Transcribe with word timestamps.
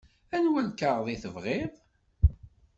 Anwa 0.35 0.61
lkaɣeḍ 0.67 1.07
i 1.09 1.15
tebɣiḍ? 1.23 1.73